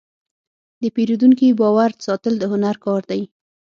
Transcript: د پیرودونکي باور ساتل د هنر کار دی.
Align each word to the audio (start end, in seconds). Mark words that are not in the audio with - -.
د 0.81 0.83
پیرودونکي 0.95 1.47
باور 1.61 1.89
ساتل 2.05 2.33
د 2.39 2.43
هنر 2.51 2.75
کار 2.85 3.01
دی. 3.11 3.21